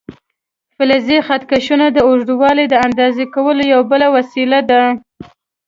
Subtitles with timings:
[0.75, 4.83] فلزي خط کشونه د اوږدوالي د اندازه کولو یوه بله وسیله ده.